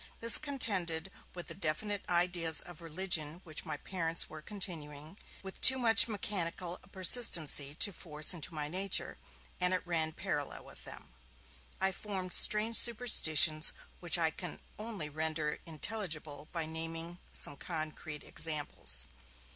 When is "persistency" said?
6.87-7.75